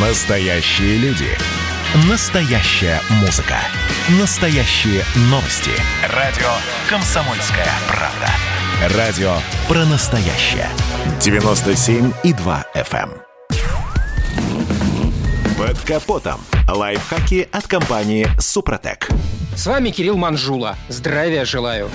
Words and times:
Настоящие 0.00 0.96
люди. 0.98 1.26
Настоящая 2.08 3.00
музыка. 3.20 3.56
Настоящие 4.20 5.02
новости. 5.22 5.72
Радио 6.14 6.46
«Комсомольская 6.88 7.66
правда». 7.88 8.96
Радио 8.96 9.32
про 9.66 9.84
настоящее. 9.86 10.68
97,2 11.18 12.64
FM. 12.76 13.10
эм. 13.10 13.22
Под 15.58 15.80
капотом. 15.80 16.40
Лайфхаки 16.72 17.48
от 17.50 17.66
компании 17.66 18.28
«Супротек». 18.38 19.08
С 19.56 19.66
вами 19.66 19.90
Кирилл 19.90 20.16
Манжула. 20.16 20.76
Здравия 20.88 21.44
желаю. 21.44 21.90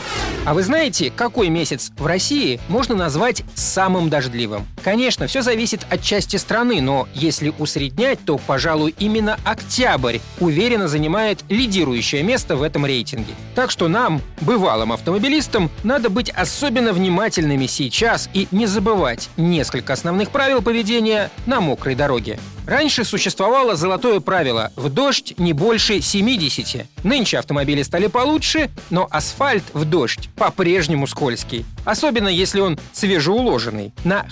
А 0.46 0.54
вы 0.54 0.64
знаете, 0.64 1.10
какой 1.10 1.48
месяц 1.48 1.94
в 1.98 2.06
России 2.06 2.60
можно 2.68 2.96
назвать 2.96 3.44
самым 3.56 4.10
дождливым? 4.10 4.68
Конечно, 4.84 5.28
все 5.28 5.42
зависит 5.42 5.86
от 5.90 6.02
части 6.02 6.36
страны, 6.36 6.82
но 6.82 7.08
если 7.14 7.54
усреднять, 7.58 8.20
то, 8.26 8.38
пожалуй, 8.38 8.94
именно 9.00 9.40
октябрь 9.46 10.20
уверенно 10.40 10.90
занимает 10.90 11.44
лидирующее 11.48 12.22
место 12.22 12.58
в 12.58 12.64
этом 12.64 12.86
рейтинге. 12.86 13.34
Так 13.56 13.72
что 13.72 13.88
нам, 13.88 14.22
бывалым 14.42 14.92
автомобилистам, 14.92 15.72
надо 15.84 16.10
быть 16.10 16.30
особенно 16.30 16.92
внимательными 16.92 17.66
сейчас 17.66 18.30
и 18.34 18.48
не 18.52 18.66
забывать 18.66 19.30
несколько 19.38 19.94
основных 19.94 20.32
правил 20.32 20.62
поведения 20.62 21.32
на 21.46 21.62
мокрой 21.62 21.96
дороге. 21.96 22.38
Раньше 22.66 23.04
существовало 23.04 23.76
золотое 23.76 24.20
правило– 24.22 24.72
в 24.76 24.90
дождь 24.90 25.34
не 25.38 25.52
больше 25.54 26.00
70. 26.00 26.86
Нынче 27.04 27.40
автомобили 27.40 27.84
стали 27.84 28.08
получше, 28.08 28.70
но 28.90 29.08
асфальт 29.12 29.64
в 29.74 29.84
дождь 29.86 30.30
по-прежнему 30.36 31.06
скользкий. 31.08 31.66
Особенно 31.84 32.30
если 32.30 32.62
он 32.62 32.80
свежеуложенный. 32.94 33.92
На 34.06 34.24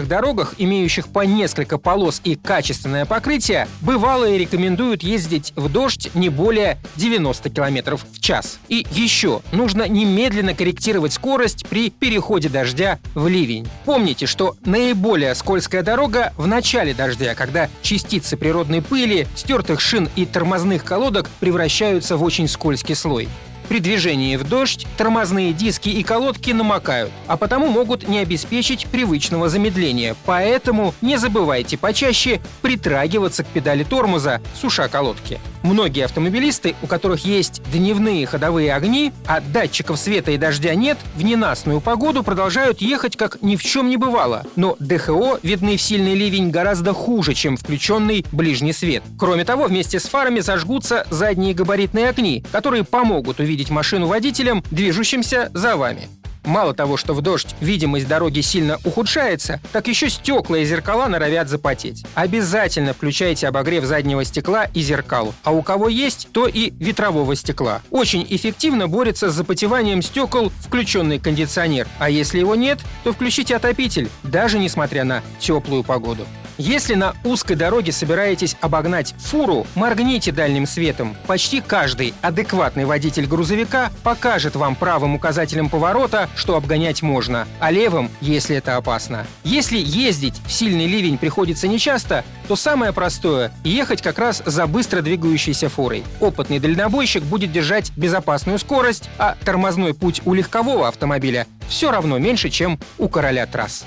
хороших 0.00 0.08
дорогах, 0.08 0.54
имеющих 0.58 1.08
по 1.08 1.20
несколько 1.20 1.78
полос 1.78 2.20
и 2.24 2.34
качественное 2.34 3.04
покрытие, 3.04 3.68
бывалые 3.80 4.38
рекомендуют 4.38 5.02
ездить 5.02 5.52
в 5.56 5.68
дождь 5.70 6.10
не 6.14 6.28
более 6.28 6.78
90 6.96 7.50
км 7.50 7.96
в 7.96 8.20
час. 8.20 8.58
И 8.68 8.86
еще, 8.92 9.42
нужно 9.52 9.88
немедленно 9.88 10.54
корректировать 10.54 11.12
скорость 11.12 11.66
при 11.68 11.90
переходе 11.90 12.48
дождя 12.48 12.98
в 13.14 13.28
ливень. 13.28 13.68
Помните, 13.84 14.26
что 14.26 14.56
наиболее 14.64 15.34
скользкая 15.34 15.82
дорога 15.82 16.32
в 16.36 16.46
начале 16.46 16.94
дождя, 16.94 17.34
когда 17.34 17.68
частицы 17.82 18.36
природной 18.36 18.82
пыли, 18.82 19.26
стертых 19.36 19.80
шин 19.80 20.08
и 20.16 20.24
тормозных 20.24 20.84
колодок 20.84 21.28
превращаются 21.40 22.16
в 22.16 22.22
очень 22.22 22.48
скользкий 22.48 22.94
слой. 22.94 23.28
При 23.70 23.78
движении 23.78 24.34
в 24.34 24.42
дождь 24.42 24.84
тормозные 24.96 25.52
диски 25.52 25.90
и 25.90 26.02
колодки 26.02 26.50
намокают, 26.50 27.12
а 27.28 27.36
потому 27.36 27.68
могут 27.68 28.08
не 28.08 28.18
обеспечить 28.18 28.86
привычного 28.86 29.48
замедления. 29.48 30.16
Поэтому 30.26 30.92
не 31.00 31.18
забывайте 31.18 31.78
почаще 31.78 32.40
притрагиваться 32.62 33.44
к 33.44 33.46
педали 33.46 33.84
тормоза, 33.84 34.40
суша 34.60 34.88
колодки. 34.88 35.38
Многие 35.62 36.06
автомобилисты, 36.06 36.74
у 36.82 36.86
которых 36.86 37.24
есть 37.24 37.62
дневные 37.70 38.26
ходовые 38.26 38.74
огни, 38.74 39.12
а 39.26 39.40
датчиков 39.40 39.98
света 39.98 40.30
и 40.30 40.38
дождя 40.38 40.74
нет, 40.74 40.98
в 41.16 41.22
ненастную 41.22 41.80
погоду 41.80 42.22
продолжают 42.22 42.80
ехать 42.80 43.16
как 43.16 43.42
ни 43.42 43.56
в 43.56 43.62
чем 43.62 43.88
не 43.88 43.96
бывало. 43.96 44.44
Но 44.56 44.76
ДХО 44.78 45.38
видны 45.42 45.76
в 45.76 45.82
сильный 45.82 46.14
ливень 46.14 46.50
гораздо 46.50 46.94
хуже, 46.94 47.34
чем 47.34 47.56
включенный 47.56 48.24
ближний 48.32 48.72
свет. 48.72 49.02
Кроме 49.18 49.44
того, 49.44 49.64
вместе 49.64 50.00
с 50.00 50.04
фарами 50.04 50.40
зажгутся 50.40 51.06
задние 51.10 51.54
габаритные 51.54 52.08
огни, 52.08 52.42
которые 52.52 52.84
помогут 52.84 53.40
увидеть 53.40 53.70
машину 53.70 54.06
водителям, 54.06 54.64
движущимся 54.70 55.50
за 55.52 55.76
вами. 55.76 56.08
Мало 56.44 56.74
того, 56.74 56.96
что 56.96 57.14
в 57.14 57.20
дождь 57.20 57.54
видимость 57.60 58.08
дороги 58.08 58.40
сильно 58.40 58.78
ухудшается, 58.84 59.60
так 59.72 59.88
еще 59.88 60.08
стекла 60.08 60.58
и 60.58 60.64
зеркала 60.64 61.06
норовят 61.06 61.48
запотеть. 61.48 62.04
Обязательно 62.14 62.94
включайте 62.94 63.48
обогрев 63.48 63.84
заднего 63.84 64.24
стекла 64.24 64.64
и 64.64 64.80
зеркал, 64.80 65.34
а 65.44 65.52
у 65.52 65.62
кого 65.62 65.88
есть, 65.88 66.28
то 66.32 66.46
и 66.46 66.70
ветрового 66.70 67.36
стекла. 67.36 67.82
Очень 67.90 68.26
эффективно 68.28 68.88
борется 68.88 69.30
с 69.30 69.34
запотеванием 69.34 70.02
стекол 70.02 70.50
включенный 70.60 71.18
кондиционер, 71.18 71.86
а 71.98 72.10
если 72.10 72.38
его 72.38 72.54
нет, 72.54 72.80
то 73.04 73.12
включите 73.12 73.56
отопитель, 73.56 74.08
даже 74.22 74.58
несмотря 74.58 75.04
на 75.04 75.22
теплую 75.38 75.84
погоду. 75.84 76.26
Если 76.60 76.94
на 76.94 77.14
узкой 77.24 77.54
дороге 77.54 77.90
собираетесь 77.90 78.54
обогнать 78.60 79.14
фуру, 79.16 79.66
моргните 79.74 80.30
дальним 80.30 80.66
светом. 80.66 81.16
Почти 81.26 81.62
каждый 81.62 82.12
адекватный 82.20 82.84
водитель 82.84 83.24
грузовика 83.24 83.90
покажет 84.02 84.56
вам 84.56 84.76
правым 84.76 85.14
указателем 85.14 85.70
поворота, 85.70 86.28
что 86.36 86.56
обгонять 86.56 87.00
можно, 87.00 87.48
а 87.60 87.70
левым, 87.70 88.10
если 88.20 88.56
это 88.56 88.76
опасно. 88.76 89.26
Если 89.42 89.78
ездить 89.78 90.38
в 90.46 90.52
сильный 90.52 90.86
ливень 90.86 91.16
приходится 91.16 91.66
нечасто, 91.66 92.26
то 92.46 92.56
самое 92.56 92.92
простое– 92.92 93.52
ехать 93.64 94.02
как 94.02 94.18
раз 94.18 94.42
за 94.44 94.66
быстро 94.66 95.00
двигающейся 95.00 95.70
фурой. 95.70 96.04
Опытный 96.20 96.58
дальнобойщик 96.58 97.22
будет 97.22 97.52
держать 97.52 97.90
безопасную 97.96 98.58
скорость, 98.58 99.08
а 99.16 99.34
тормозной 99.46 99.94
путь 99.94 100.20
у 100.26 100.34
легкового 100.34 100.88
автомобиля 100.88 101.46
все 101.70 101.90
равно 101.90 102.18
меньше, 102.18 102.50
чем 102.50 102.78
у 102.98 103.08
короля 103.08 103.46
трасс. 103.46 103.86